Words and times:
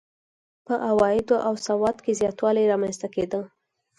په 0.65 0.73
عوایدو 0.89 1.37
او 1.47 1.53
سواد 1.67 1.97
کې 2.05 2.17
زیاتوالی 2.19 2.69
رامنځته 2.71 3.07
کېده. 3.15 3.41